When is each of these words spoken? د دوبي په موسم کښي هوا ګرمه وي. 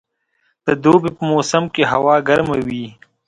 د 0.65 0.67
دوبي 0.83 1.11
په 1.17 1.23
موسم 1.31 1.63
کښي 1.73 1.83
هوا 1.91 2.15
ګرمه 2.27 2.57
وي. 2.67 2.85